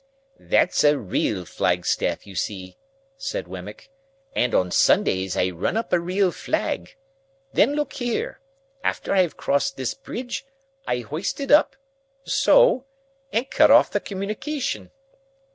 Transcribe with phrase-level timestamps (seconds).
[0.39, 2.75] "That's a real flagstaff, you see,"
[3.17, 3.91] said Wemmick,
[4.35, 6.95] "and on Sundays I run up a real flag.
[7.53, 8.39] Then look here.
[8.83, 10.43] After I have crossed this bridge,
[10.87, 14.89] I hoist it up—so—and cut off the communication."